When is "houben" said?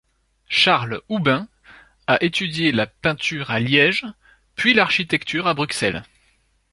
1.09-1.47